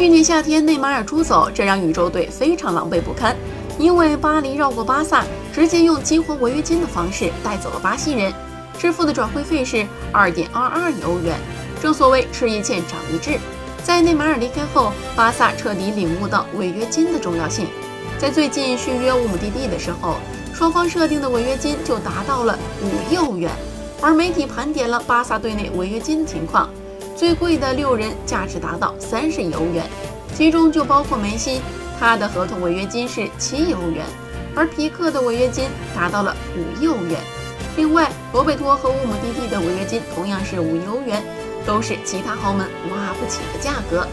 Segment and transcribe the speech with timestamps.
[0.00, 3.36] 去年夏天内马尔出走，这让宇宙队非常狼狈不堪，
[3.78, 8.32] 因为巴黎绕过巴萨，直接用激活违约金的方式带走了巴西人，
[8.78, 11.38] 支付的转会费是二点二二亿欧元。
[11.82, 13.38] 正所谓吃一堑长一智，
[13.84, 17.66] 在内马尔离开后，巴萨彻底领悟到违约金的重要性。
[18.16, 20.14] 在最近续约乌姆蒂蒂的时候，
[20.54, 23.50] 双方设定的违约金就达到了五亿欧元。
[24.00, 26.70] 而媒体盘点了巴萨队内违约金的情况，
[27.20, 29.84] 最贵的六人价值达到三十亿欧元，
[30.34, 31.60] 其中就包括梅西，
[31.98, 34.06] 他的合同违约金是七亿欧元，
[34.56, 37.20] 而皮克的违约金达到了五亿欧元。
[37.76, 41.22] 另外，罗贝托和乌姆蒂蒂的违约金同样是五亿欧元。
[41.66, 44.08] 都是其他豪门挖不起的价格。